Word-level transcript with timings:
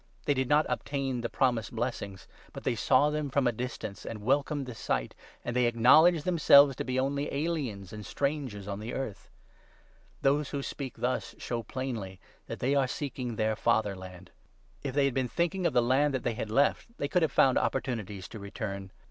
They 0.25 0.33
did 0.33 0.49
not 0.49 0.65
obtain 0.67 1.21
the 1.21 1.29
promised 1.29 1.75
blessings, 1.75 2.27
but 2.53 2.63
they 2.63 2.73
saw 2.73 3.11
them 3.11 3.29
from 3.29 3.45
a 3.45 3.51
distance 3.51 4.03
and 4.03 4.23
welcomed 4.23 4.65
the 4.65 4.73
sight, 4.73 5.13
and 5.45 5.55
they 5.55 5.67
acknowledged 5.67 6.25
themselves 6.25 6.75
to 6.77 6.83
be 6.83 6.99
only 6.99 7.31
aliens 7.31 7.93
and 7.93 8.03
strangers 8.03 8.67
on 8.67 8.79
the 8.79 8.95
earth. 8.95 9.29
Those 10.23 10.49
who 10.49 10.63
speak 10.63 10.95
thus 10.97 11.35
show 11.37 11.61
plainly 11.61 12.19
that 12.47 12.57
they 12.57 12.73
are 12.73 12.87
seeking 12.87 13.35
their 13.35 13.55
fatherland. 13.55 14.31
If 14.81 14.95
they 14.95 15.05
had 15.05 15.13
been 15.13 15.27
thinking 15.29 15.67
of 15.67 15.73
the 15.73 15.83
land 15.83 16.15
that 16.15 16.23
they 16.23 16.33
had 16.33 16.49
left, 16.49 16.87
they 16.97 17.07
could 17.07 17.21
have 17.21 17.31
found 17.31 17.59
opportunities 17.59 18.27
to 18.29 18.39
return. 18.39 18.91